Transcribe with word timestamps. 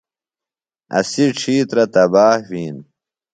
اسی 0.97 1.25
ڇِھیترہ 1.39 1.85
تباہ 1.93 2.35
بِھین۔ 2.47 2.77